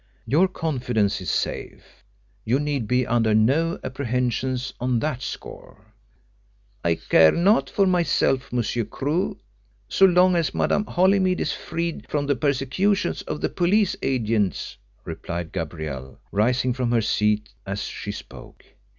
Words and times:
Your 0.25 0.47
confidence 0.47 1.21
is 1.21 1.29
safe; 1.29 2.03
you 2.43 2.57
need 2.59 2.87
be 2.87 3.05
under 3.05 3.35
no 3.35 3.77
apprehensions 3.83 4.73
on 4.79 4.97
that 4.97 5.21
score." 5.21 5.93
"I 6.83 6.95
care 6.95 7.31
not 7.33 7.69
for 7.69 7.85
myself, 7.85 8.51
Monsieur 8.51 8.83
Crewe, 8.83 9.37
so 9.87 10.07
long 10.07 10.35
as 10.35 10.55
Madame 10.55 10.85
Holymead 10.85 11.39
is 11.39 11.53
freed 11.53 12.09
from 12.09 12.25
the 12.25 12.35
persecutions 12.35 13.21
of 13.21 13.41
the 13.41 13.49
police 13.49 13.95
agents," 14.01 14.75
replied 15.05 15.51
Gabrielle, 15.51 16.17
rising 16.31 16.73
from 16.73 16.91
her 16.93 17.01
seat 17.01 17.49
as 17.67 17.83
she 17.83 18.11
spoke. 18.11 18.65